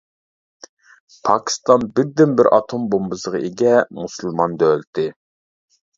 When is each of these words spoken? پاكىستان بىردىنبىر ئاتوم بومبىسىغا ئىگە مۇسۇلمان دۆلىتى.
پاكىستان 1.27 1.85
بىردىنبىر 1.99 2.49
ئاتوم 2.57 2.89
بومبىسىغا 2.95 3.45
ئىگە 3.49 3.75
مۇسۇلمان 3.99 4.57
دۆلىتى. 4.65 5.11